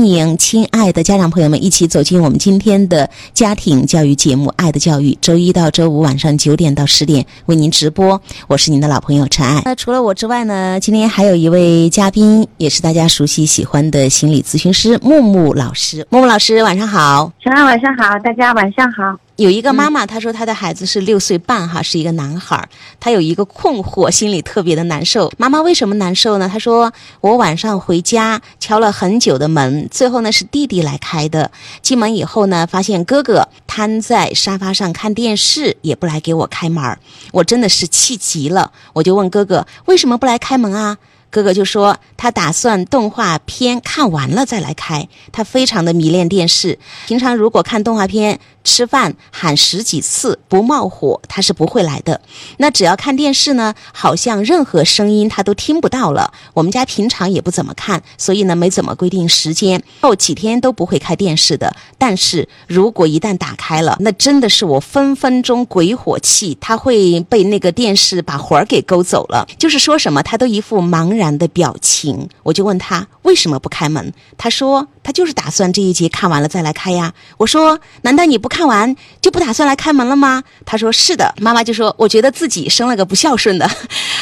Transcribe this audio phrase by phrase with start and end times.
[0.00, 8.18] 欢迎亲爱的家长朋友们一起走进我们今天的家庭教育节目《爱的教育》，周一到周五晚上九点到十点为您直播。
[8.48, 9.60] 我是您的老朋友陈爱。
[9.66, 16.06] 那除了我之外呢，今天还有一位嘉宾，也是大家熟悉喜欢的心理咨询师木木老师。
[16.08, 17.30] 木木老师，晚上好。
[17.38, 19.14] 陈爱，晚上好，大家晚上好。
[19.40, 22.68] 有一个妈妈，她说她的孩子是六岁半，哈，是一个男孩儿。
[23.00, 25.32] 她有一个困惑，心里特别的难受。
[25.38, 26.46] 妈妈为什么难受呢？
[26.46, 31.50] 她说我晚上回家敲了很久的门，最后呢是弟弟来开的。
[31.80, 36.98] 进门以后呢，发现哥哥瘫在沙发上看电视，也不来给我开门儿。
[37.32, 40.98] 我真的是气极了，我就问哥哥为什么不来开门啊？
[41.30, 46.78] 哥哥就说他打算动画片看完了再来开，他非常的迷恋电视。
[47.06, 52.20] 平常如果看动画片、吃饭喊十几次不冒火，他是不会来的。
[52.58, 56.32] 那只要看电视呢，好像任何声音他都听不到了。
[56.52, 61.74] 我们家平常也不怎么看，所以呢没怎么规定时间，后几天都不会开电视的。
[61.96, 69.46] 但是如果一旦打开了，那真的是我分分钟鬼火气，他会被那个电视把魂儿给勾走了。
[69.58, 72.28] 就是说什么他都一副茫然然的表情。
[72.42, 77.12] 我就问他为什么不开门，他说他就是打算这一集看完了再来开呀。
[77.36, 80.42] 我说难道你不看完就不打算来开门了吗？
[80.64, 81.34] 他说是的。
[81.38, 83.70] 妈妈就说我觉得自己生了个不孝顺的，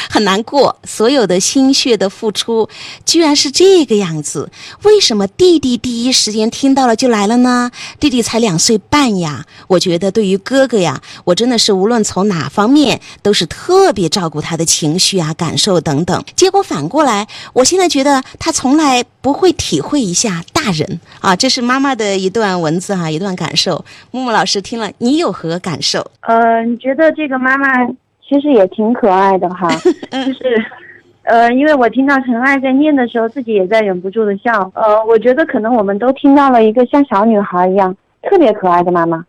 [0.09, 0.75] 很难过。
[0.83, 2.67] 所有的心血的付出，
[3.05, 4.51] 居然是这个样子。
[4.83, 7.71] 为什么弟弟第一时间听到了就来了呢？
[7.99, 9.45] 弟弟才两岁半呀。
[9.67, 16.23] 我觉得对于哥哥呀，我真的是无论从哪方面都是特别照顾他的情绪啊、感受等等。
[16.35, 21.35] 结果反过来，我现在觉得他从来不会体会一下大人啊。
[21.35, 23.85] 这是妈妈的一段文字哈、一段感受。
[24.09, 26.09] 木木老师听了，你有何感受？
[26.21, 27.67] 呃，你觉得这个妈妈
[28.29, 29.67] 其实也挺可爱的哈，
[30.23, 30.63] 就是，
[31.23, 34.71] 呃，因为我听到陈爱在念的时候，自己也在忍不住的笑。
[34.75, 39.25] 呃，我觉得可能我们都听到了一个像小女孩一样特别可爱的妈妈，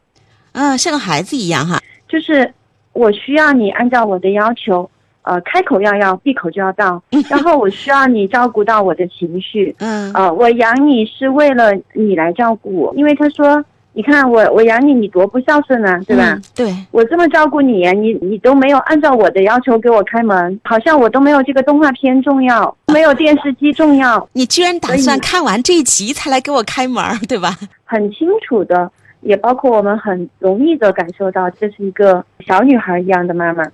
[0.52, 1.80] 啊，像个孩子一样哈。
[2.06, 2.52] 就是
[2.92, 4.90] 我需要你按照我的要求，
[5.22, 10.12] 呃，开口要要，闭口就要到，然后我需要你照顾到我的情绪，嗯。
[10.12, 16.32] 呃，我养你是为了你来照顾我，因为他说，你看我我养你，你多不孝顺啊，对吧？
[16.34, 27.50] 嗯对，我这么照顾你，你你都没有按照我的要求给我开门，好像我都没有这个动画片重要，没有电视机重要，你居然打算看完这一集才来给我开门， 对吧？
[27.84, 28.88] 很清楚的，
[29.22, 33.64] 也包括我们很容易的感受到，这是一个小女孩一样的妈妈，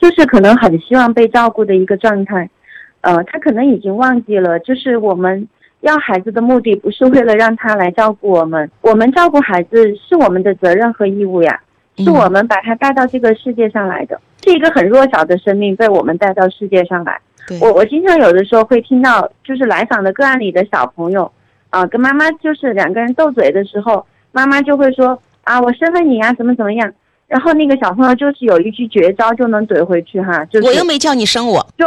[0.00, 2.50] 就是可能很希望被照顾的一个状态，
[3.02, 5.46] 呃，她可能已经忘记了，就是我们
[5.84, 11.60] 要孩子的目的不是为了让他来照顾我们，我们照顾孩子是我们的责任和义务呀，
[11.98, 17.20] 是我们把他带到这个世界上来的，是一个很弱小的生命被我们带到世界上来。
[17.60, 21.30] 我我经常有的时候会听到，就是来访的个案里的小朋友，
[21.68, 26.90] 啊，跟妈妈就是两个人斗嘴的时候，妈妈就会说啊，我生了你呀、怎么怎么样。
[27.34, 31.66] 然后那个小朋友就是有一句绝招就能怼回去哈，就是我又没叫你生我。
[31.76, 31.84] 对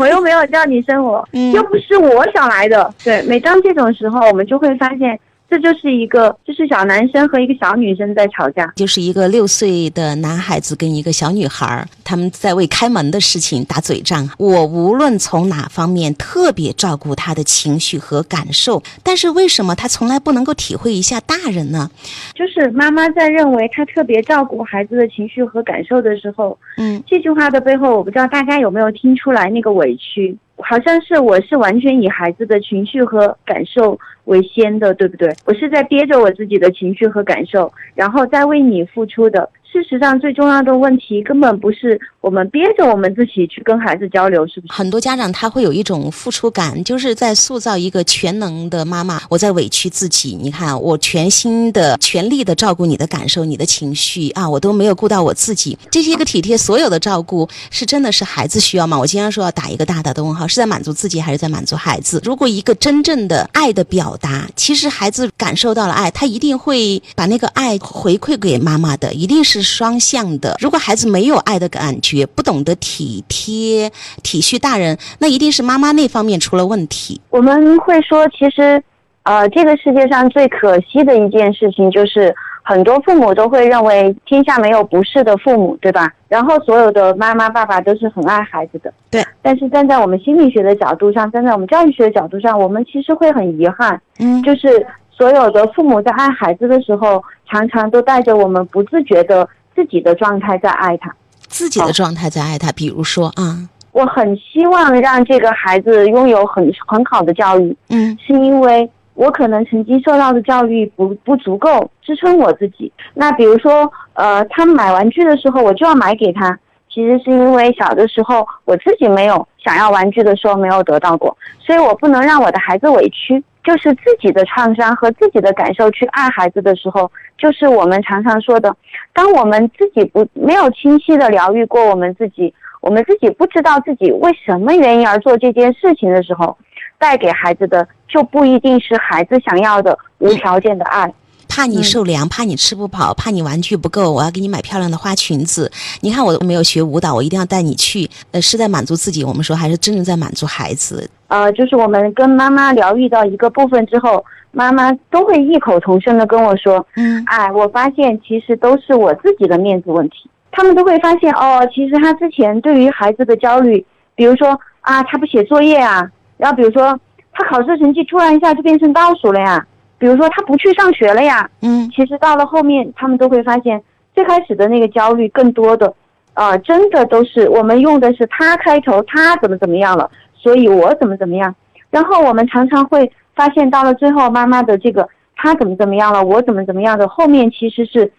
[0.00, 2.90] 我又没有叫你生我， 嗯又不是我想来的。
[3.04, 8.72] 对，每当这种时候，我们就会发现，这就是一个就是小男生和一个小女生在吵架。
[8.76, 14.28] 就是一个六岁的男孩子跟一个小女孩儿，他们在为开门的事情打嘴仗。
[14.38, 21.90] 我无论从哪方面特别照顾他的情绪和感受，但是为什么他从来不能够体会一下大人呢？
[22.34, 35.30] 就是妈妈在认为他特别照顾孩子的情绪和感受的时候，嗯，这句话的背后，我不知道大家有没有听出来那个委屈，好像是我是完全以孩子的情绪和感受为先的，对不对？
[35.44, 39.48] 我是在憋着我自己的情绪和感受，然后再为你付出的。
[39.76, 44.72] 事实上，最重要的问题根本不是我们憋着我们自己去跟孩子交流，是不是？
[44.72, 49.20] 很多家长他会有一种付出感，就是在塑造一个全能的妈妈。
[49.28, 55.78] 我在委屈自己，你看我全心的、全力的照顾你的感受、你的情绪啊，我都没有顾到我自己。
[55.90, 58.98] 这些个体贴所有的照顾，是真的是孩子需要吗？
[58.98, 62.18] 我经常说要打一个大大的问号，是在满足自己还是在满足孩子？
[62.24, 70.56] 如果一个真正的爱的表达，其实孩子感受到了爱，他一定会把那个爱回馈给妈妈的，一定是双向的。
[70.60, 73.90] 如果孩子没有爱的感觉，不懂得体贴、
[74.22, 77.20] 体恤大人，那一定是妈妈那方面出了问题。
[77.30, 78.82] 我们会说，其实，
[79.24, 86.10] 呃，这个世界上最可惜的一件事情就是，很多父母都会认为天下没有不是的父母，对吧？
[86.28, 88.92] 然后所有的妈妈、爸爸都是很爱孩子的。
[89.10, 89.24] 对。
[89.42, 94.84] 但是站在我们心理学的角度上，站在我们教育学的角度上，我们其实会很遗憾，嗯就是
[95.16, 101.14] 所有的父母在爱孩子的时候，常常都带着我们不自觉的自己的状态在爱他。
[101.48, 112.92] 自己的状态在爱他，比如说啊，我很希望让这个孩子拥有很很好的教育，嗯是因为我可能曾经受到的教育不不足够支撑我自己。
[113.14, 116.58] 那比如说，呃，他买玩具的时候，我就要买给他，
[116.96, 123.44] 其实是因为小的时候我自己没有想要玩具的时候没有得到过，所以我不能让我的孩子委屈。
[123.62, 128.74] 就是自己的创伤和自己的感受去爱孩子的时候，就是我们常常说的，
[129.12, 136.56] 当我们自己不没有清晰的疗愈过我们自己，我们自己不知道自己为什么原因而做这件事情的时候，
[136.96, 141.12] 带给孩子的就不一定是孩子想要的无条件的爱。
[141.56, 145.72] 怕你受凉，怕你吃不饱，怕你玩具不够，我要给你买漂亮的花裙子。
[146.02, 148.06] 你看我没有学舞蹈，我一定要带你去。
[148.30, 151.08] 呃，是在满足自己，我们说还是真正在满足孩子。
[151.28, 154.22] 呃，就是我们跟妈妈疗愈到一个部分之后，
[154.52, 163.82] 妈妈都会异口同声的跟我说：“嗯，哎，我发现其实都是我自己的面子问题。”他们都会发现哦，其实他之前对于孩子的焦虑，
[164.14, 164.48] 比如说
[164.82, 166.06] 啊，他不写作业啊，
[166.36, 167.00] 然后比如说
[167.32, 169.66] 他考试成绩突然一下就变成倒数了呀。
[169.98, 173.82] 比如说他不去上学了呀，嗯，其实到了后面，他们都会发现，
[174.14, 175.92] 最开始的那个焦虑，更多的，
[176.34, 181.54] 呃，真的都是我们用的是他开头，他怎么怎么样了，所以我怎么怎么样，
[181.90, 188.12] 然后我们常常会发现，到了最后，妈妈的这个他怎么怎么样了，我怎么怎么样的后面，其实是，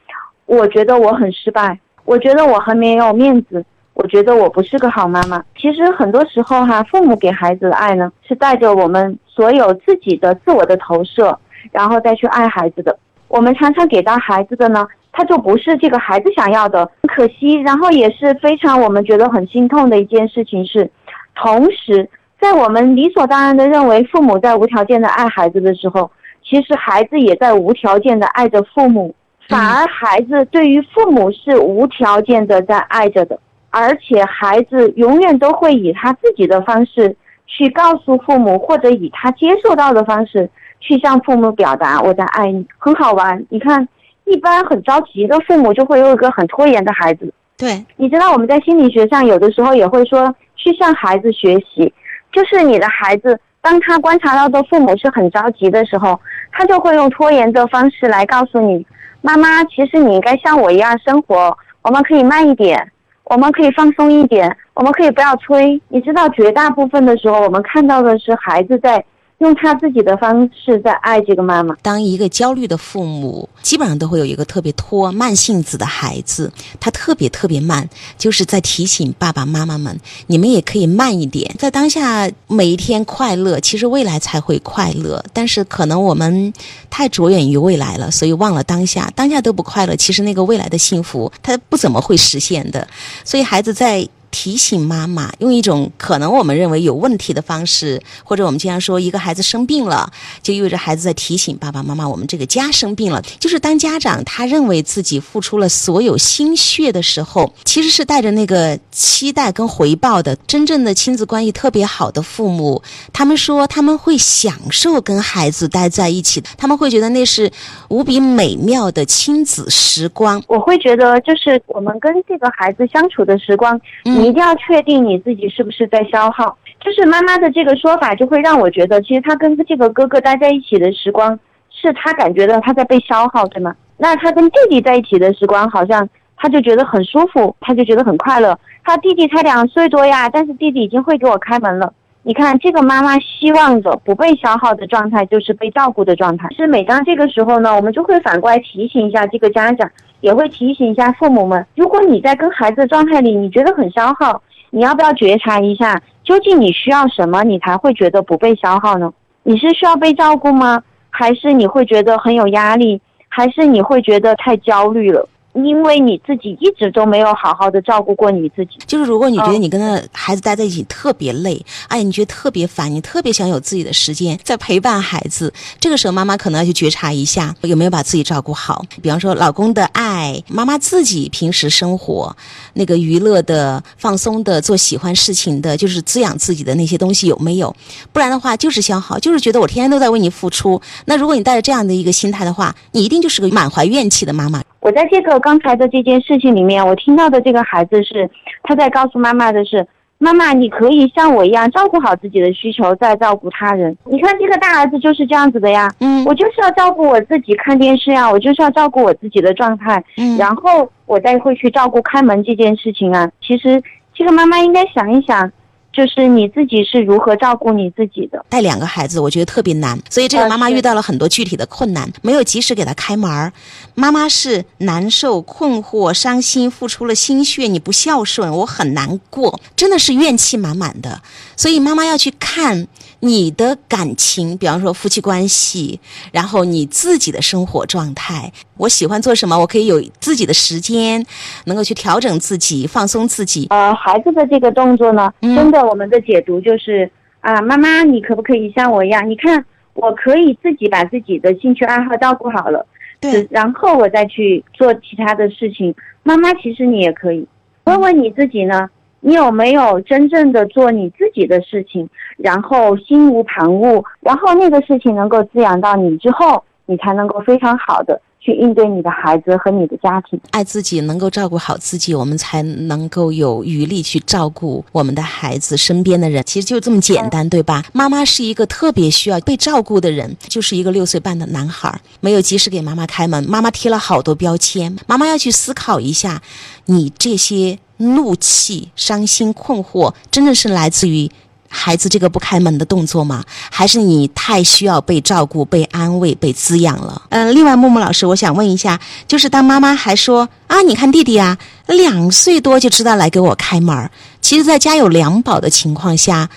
[0.47, 3.63] 我觉得我很失败，我觉得我很没有面子，
[3.93, 5.43] 我觉得我不是个好妈妈。
[5.55, 11.37] 其实很多时候哈，父母给孩子的爱呢，是带着我们所有自己的自我的投射。
[11.71, 12.97] 然后再去爱孩子的，
[13.27, 17.53] 我们常常给到孩子的呢，他就不是这个孩子想要的，可惜。
[17.61, 20.89] 然后也是非常我们觉得很心痛的一件事情是，
[21.35, 22.09] 同时
[22.39, 26.09] 在我们理所当然的认为父母在无条件的爱孩子的时候，
[26.43, 29.13] 其实孩子也在无条件的爱着父母，
[29.49, 37.15] 反而孩子对于父母是无条件的在爱着的，而且孩子永远都会以他自己的方式
[37.47, 40.49] 去告诉父母，或者以他接受到的方式。
[40.79, 43.45] 去向父母表达我在爱你，很好玩。
[43.49, 43.87] 你看，
[44.25, 47.33] 一般很着急的父母就会有一个很拖延的孩子。
[47.57, 51.91] 对，你知道我们在心理学上有的时候也会说，去向孩子学习，
[52.31, 56.19] 就是你的孩子当他观察到的父母是很着急的时候，
[56.51, 58.85] 他就会用拖延的方式来告诉你，
[59.21, 62.91] 妈妈，其实你应该像我一样生活，我们可以慢一点，
[63.23, 65.81] 我们可以放松一点，我们可以不要催。
[65.89, 69.03] 你知道，绝大部分的时候，我们看到的是孩子在。
[69.39, 71.75] 用他自己的方式在爱这个妈妈。
[71.83, 77.87] 当一个焦虑的父母，基本上都会有一个特别拖慢性子的孩子，他特别特别慢，
[78.17, 85.23] 就是在提醒爸爸妈妈们，你们也可以慢一点，在当下每一天快乐，其实未来才会快乐。
[85.31, 86.51] 但是可能我们
[86.89, 92.87] 太着眼于未来了，所以忘了当下，当下都不快乐，其实那个未来的幸福，他不怎么会实现的。
[93.23, 94.07] 所以孩子在。
[94.31, 103.21] 提醒妈妈用一种可能我们认为有问题的方式，或者我们经常说一个孩子生病了，就意味着孩子在提醒爸爸妈妈，我们这个家生病了。
[103.39, 110.35] 就是当家长他认为自己付出了所有心血的时候，其实是带着那个期待跟回报的。
[110.45, 112.81] 真正的亲子关系特别好的父母，
[113.13, 117.49] 他们说他们会享受跟孩子待在一起，他们会觉得那是
[117.89, 120.41] 无比美妙的亲子时光。
[120.47, 124.16] 我会觉得，就是我们跟这个孩子相处的时光，嗯。
[124.17, 126.57] 你一定要确定你自己是不是在消耗。
[126.79, 133.75] 就是妈妈的这个说法，就会让我觉得，其实他跟这个哥哥待在一起的时光，是他感觉到他在被消耗，对吗？
[133.97, 138.57] 那他跟弟弟在一起的时光，好像他就觉得很舒服，他就觉得很快乐。
[138.83, 141.93] 他弟弟才两岁多呀，但是弟弟已经会给我开门了。
[142.23, 146.47] 你看，这个妈妈希望着不被消耗的状态，就是被照顾的状态。
[146.55, 149.89] 是每当这个时候呢，我们就会反过来提醒一下这个家长。
[150.21, 159.11] 也会提醒一下父母们，如果你在跟孩子的状态里，你觉得很消耗，你要不要觉察一下，究竟你需要什么，你才会觉得不被消耗呢？
[159.43, 160.83] 你是需要被照顾吗？
[161.09, 162.99] 还是你会觉得很有压力？
[163.29, 165.27] 还是你会觉得太焦虑了？
[165.63, 178.83] 因为你自己一直都没有好好的照顾过你自己，就是如果你觉得你跟他孩子待在一起特别累，哎，你觉得特别烦，你特别想有自己的时间在陪伴孩子，这个时候妈妈可能要去觉察一下有没有把自己照顾好。
[179.01, 182.35] 比方说老公的爱，妈妈自己平时生活
[182.73, 187.75] 那个娱乐的、放松的、做喜欢事情的，就是滋养自己的那些东西有没有？
[188.13, 190.79] 不然的话就是消耗，就是觉得我天天都在为你付出。
[191.05, 194.61] 那如果你带着这样的一个心态的话，你一定就是个满怀怨气的妈妈。
[194.79, 198.29] 我在这个刚才的这件事情里面，我听到的这个孩子是
[198.63, 199.85] 他在告诉妈妈的是，
[200.17, 203.95] 妈妈你可以像我一样照顾好自己的需求，再照顾他人。
[204.05, 213.29] 你看这个大儿子就是这样子的呀，嗯，我就是要照顾我自己看电视呀，我就是要照顾我自己的状态，嗯，然后我再会去照顾开门这件事情啊。
[213.41, 213.81] 其实
[214.13, 215.51] 这个妈妈应该想一想，
[215.97, 218.45] 就是你自己是如何照顾你自己的。
[218.49, 223.51] 带两个孩子，我觉得特别难，所以这个妈妈遇到了很多具体的困难，没有及时给她开门儿。
[223.95, 231.19] 妈妈是难受、困惑、伤心，付出了心血，你不孝顺，我很难过，真的是怨气满满的。
[231.55, 232.87] 所以妈妈要去看
[233.19, 235.99] 你的感情，比方说夫妻关系，
[236.31, 238.51] 然后你自己的生活状态。
[238.77, 241.25] 我喜欢做什么，我可以有自己的时间，
[241.65, 243.67] 能够去调整自己、放松自己。
[243.69, 247.09] 呃，孩子的这个动作呢，嗯真的我们的解读就是
[247.39, 249.27] 啊，妈妈，你可不可以像我一样？
[249.27, 252.85] 你看，我可以自己把自己的兴趣爱好照顾好了，
[253.19, 255.93] 对，然后我再去做其他的事情。
[256.21, 257.47] 妈妈，其实你也可以
[257.85, 258.87] 问问你自己呢，
[259.19, 262.07] 你有没有真正的做你自己的事情，
[262.37, 270.39] 然后心无旁骛，然后那个事情能够滋养到你之后，你才能够非常好的去应对你的孩子和你的家庭。
[270.51, 276.41] 爱自己，能够照顾好自己，我们才能够有余力去照顾我们的孩子、身边的人。
[276.45, 277.83] 其实就这么简单，对吧？
[277.91, 284.95] 妈妈是一个特别需要被照顾的人，就是一个六岁半的男孩儿，没有及时给妈妈开门，妈妈贴了好多标签。
[285.07, 286.41] 妈妈要去思考一下，
[286.85, 291.29] 你这些怒气、伤心、困惑，真的是来自于。
[291.69, 293.43] 孩子这个不开门的动作吗？
[293.69, 297.21] 还是你太需要被照顾、被安慰、被滋养了？
[297.27, 304.09] 嗯，另外，木木老师，我想问一下，就是当妈妈还说啊，你看弟弟啊，两岁多就知道来给我开门儿。
[304.39, 306.49] 其实，在家有两宝的情况下，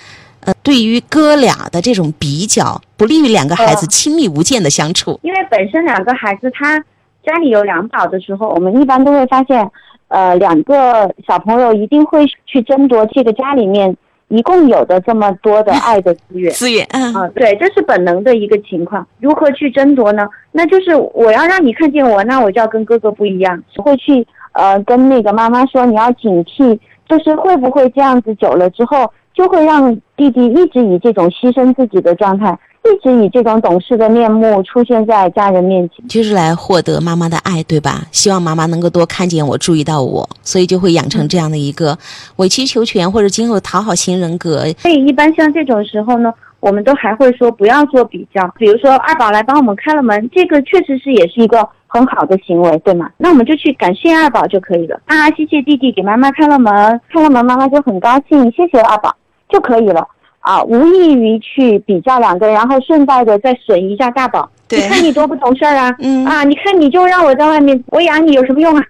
[0.42, 5.18] 呃，对于哥俩的这种比较，不利于两个孩子呃亲密无间的相处。
[5.24, 6.78] 因为本身两个孩子他
[7.26, 9.68] 家里有两宝的时候，我们一般都会发现，
[10.10, 13.96] 呃，两个小朋友一定会去争夺这个家里面
[14.28, 16.52] 一共有的这么多的爱的资源。
[16.52, 19.06] 资源，嗯，啊，对，这是本能的一个情况。
[19.18, 20.28] 如何去争夺呢？
[20.52, 36.06] 那就是我要让你看见我，那我就要跟哥哥不一样，会去呃跟那个妈妈说你要警惕，就是会不会这样子久了之后，就会让弟弟一直以这种牺牲自己的状态，一直以这种懂事的面目出现在家人面前。
[36.08, 38.02] 就是来获得妈妈的爱，对吧？
[38.12, 41.96] 希望妈妈能够多看见我，注意到我，所以就会养成这样的一个
[42.36, 44.64] 委曲求全或者今后讨好型人格。
[44.78, 48.46] 所以一般像这种时候呢，我们都还会说不要做比较。
[48.58, 53.10] 比如说二宝来帮我们开了门，这个确实是也是一个很好的行为，对吗？
[53.16, 55.00] 那我们就去感谢二宝就可以了。
[55.06, 59.14] 啊，谢谢弟弟给妈妈开了门，开了门妈妈就很高兴，谢谢二宝
[59.48, 60.06] 就可以了。
[60.40, 64.50] 啊，无异于去比较两个人，然后顺带的再损一下大宝。
[64.68, 65.94] 对你看你多不懂事儿啊！
[66.00, 68.84] 嗯啊，你看你就让我在外面，我养你有什么用啊？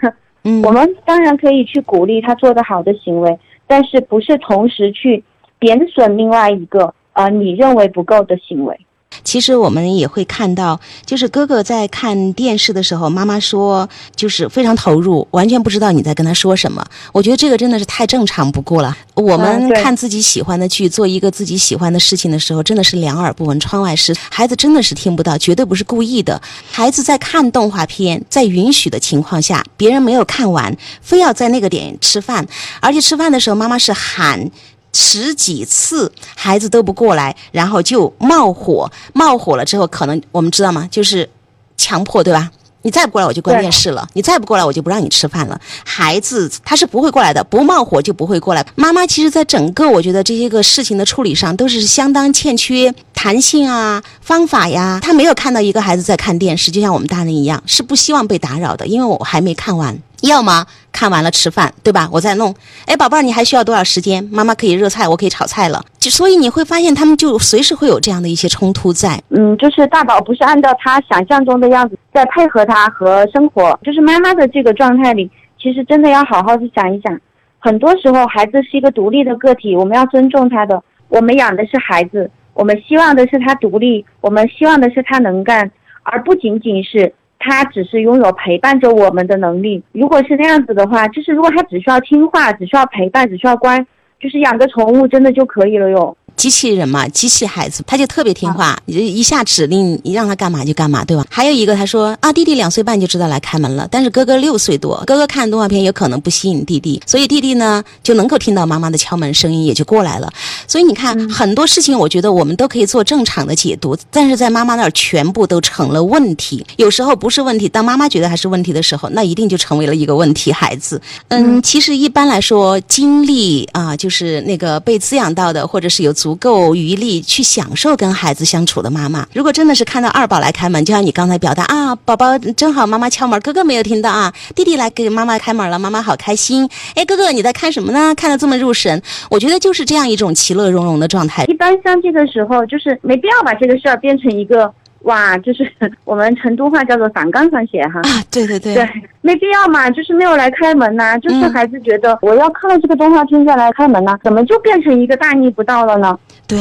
[0.44, 5.22] 嗯，我们当然可以去鼓励他做的好的行为，但是不是同时去
[5.58, 8.78] 贬损另外一个呃你认为不够的行为。
[9.24, 16.84] 其实我们也会看到，就是哥哥在看电视的时候，妈妈说就是非常投入，完全不知道你在跟他说什么。
[17.12, 18.96] 我觉得这个真的是太正常不过了。
[19.14, 26.40] 我们看自己喜欢的剧，做一个自己喜欢的事情的时候，真的是两耳不闻窗外事，孩子真的是听不到，绝对不是故意的。
[26.70, 32.46] 孩子在看动画片，在允许的情况下，别人没有看完，非要在那个点吃饭，
[32.80, 34.50] 而且吃饭的时候，妈妈是喊。
[34.92, 40.88] 十几次孩子都不过来，然后就冒火，冒火了之后，可能我们知道吗？
[40.90, 41.28] 就是
[41.76, 42.50] 强迫，对吧？
[42.82, 45.60] 你再不过来，我就关电视了；你再不过来，我就不让你吃饭了。
[45.84, 48.66] 孩子他是不会过来的，不冒火就不会过来。
[48.74, 54.98] 妈妈其实，在整个我觉得这些个事情的处理上，都是相当欠缺弹性啊、方法呀。
[55.02, 59.94] 他没有看到一个孩子在看电视，就像我们大人一样，是不希望被打扰的，因为我还没看完。
[60.22, 62.08] 要么看完了吃饭，对吧？
[62.10, 62.54] 我再弄。
[62.86, 64.26] 哎，宝贝儿，你还需要多少时间？
[64.32, 65.84] 妈妈可以热菜，我可以炒菜了。
[65.98, 69.22] 就所以你会发现，他们就随时会有这样的一些冲突在。
[69.28, 77.20] 嗯，就是大宝不是按照他想象中的样子在配合他和生活，就是妈妈的这个状态里，其实真的要好好去想一想。
[77.58, 80.82] 很多时候，孩子是一个独立的个体，我们要尊重他的。
[81.08, 85.70] 我们养的是孩子，我们希望的是他独立，我们希望的是他能干，
[86.02, 89.82] 而不仅仅是他只是拥有陪伴着我们的能力。
[89.92, 93.78] 如果是那样子的话，就是如果他只需要听话，只需要陪伴，只需要乖，
[94.20, 96.14] 就是养个宠物真的就可以了哟。
[96.40, 101.26] 机器人嘛，机器孩子，他就特别听话，你就一下指令，你让他干嘛就干嘛，对吧？
[101.28, 110.32] 还有一个，他说啊，弟弟两岁半就知道来开门了，但是哥哥六岁多，哥哥看动画片有可能不吸引弟弟，所以弟弟呢就能够听到妈妈的敲门声音，也就过来了。
[110.66, 116.64] 所以你看，很多事情，我觉得我们都可以做正常的解读，但是在妈妈那儿全部都成了问题。
[116.76, 120.98] 有时候不是问题，当妈妈觉得还是问题的时候，那一定就成为了一个问题孩子。
[121.28, 129.26] 嗯，其实一般来说，经历啊、就是那个被滋养到的，或者是有足足够余力去享受跟孩子相处的妈妈。
[129.34, 136.70] 如果真的是看到二宝来开门，就像你刚才表达啊，宝宝正好妈妈敲门，哥哥没有听到啊，弟弟来给妈妈开门了，妈妈好开心。
[136.94, 138.14] 哎，哥哥你在看什么呢？
[138.14, 141.44] 看得这么入神，我觉得就是这样一种其乐融融的状态。
[141.46, 144.72] 一般相聚的时候，就是没必要把这个事儿变成一个。
[145.02, 145.70] 哇，就是
[146.04, 148.00] 我们成都话叫做“反纲上写”哈。
[148.00, 148.88] 啊，对对对，对，
[149.22, 156.18] 没必要嘛，就是没有来开门呐，就是孩子觉得我要看了这个动画片再来开门呐，怎么就变成一个大逆不道了呢？
[156.46, 156.60] 对，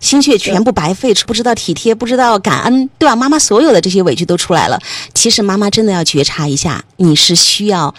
[0.00, 3.14] 心血全部白费，不知道体贴，不知道感恩，对吧？
[3.14, 4.78] 妈妈所有的这些委屈都出来了。
[5.12, 7.94] 其实妈妈真的要觉察一下，你是需要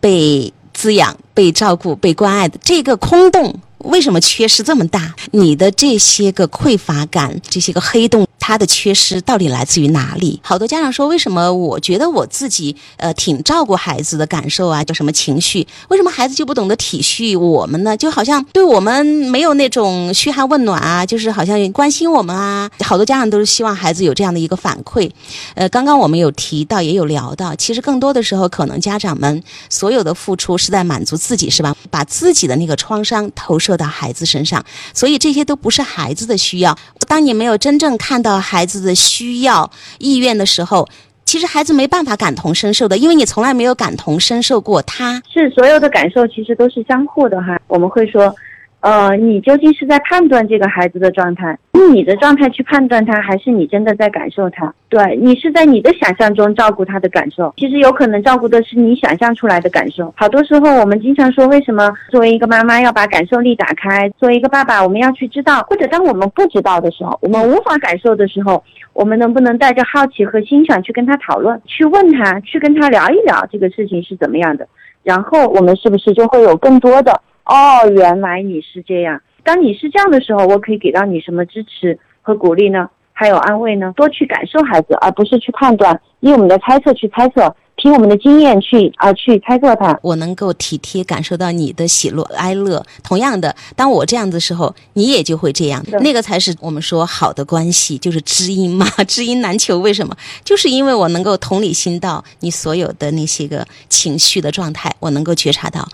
[0.00, 2.58] 被滋养、被照顾、被关爱的。
[2.62, 5.14] 这个空洞为什么缺失这么大？
[5.30, 8.26] 你的这些个匮乏感，这些个黑洞。
[8.48, 10.40] 他的缺失到底来自于哪里？
[10.42, 15.66] 好多家长说，为什么我觉得我自己呃挺照顾孩子的感受啊，叫什么情绪？
[15.88, 17.94] 为什么孩子就不懂得体恤我们呢？
[17.94, 22.70] 就好像对我们没有那种嘘寒问暖啊，就是好像关心我们啊。
[22.80, 25.10] 好多家长都是希望孩子有这样的一个反馈。
[25.54, 31.76] 呃，刚刚我们有提到，也有聊到，其实更多的时候，可能家长们所有的付出是在满足自己，是吧？
[31.90, 34.64] 把自己的那个创伤投射到孩子身上，
[34.94, 36.74] 所以这些都不是孩子的需要。
[37.06, 38.37] 当你没有真正看到。
[38.40, 40.88] 孩子的需要、意愿的时候，
[41.24, 44.80] 其实孩子没办法感同身受的，因为你从来没有感同身受过。
[44.82, 47.60] 他是所有的感受，其实都是相互的哈。
[47.66, 48.34] 我们会说。
[48.80, 54.72] 呃，你究竟是在判断这个孩子的状态，用你的状态去判断他，还是你真的在感受他？
[54.88, 60.14] 对你是在你的想象中照顾他的感受，其实有可能照顾的是你想象出来的感受。
[60.16, 64.08] 好多时候我们经常说，为什么作为一个妈妈要把感受力打开？
[64.10, 74.68] 作为一个爸爸，我们要去知道，或者当我们不知道的时候，我们无法感受的时候，我们能不能带着好奇和欣赏去跟他讨论，去问他，去跟他聊一聊这个事情是怎么样的？
[75.02, 77.20] 然后我们是不是就会有更多的？
[77.48, 79.20] 哦，原来你是这样。
[79.42, 82.88] 当你是这样的时候，我可以给到你什么支持和鼓励呢？
[83.12, 83.92] 还有安慰呢？
[83.96, 89.98] 多去感受孩子，而不是去判断，以我们的猜测去猜测，凭我们的经验去啊去猜测他。
[90.02, 92.84] 我能够体贴感受到你的喜怒哀乐。
[93.02, 95.82] 同样的，当我这样的时候，你也就会这样。
[96.00, 99.78] 那个才是我们说好的关系，就是知音嘛， 知音难求。
[99.78, 100.14] 为什么？
[100.44, 105.88] 就是因为我能够同理心到你所有的那些个情绪的状态，我能够觉察到。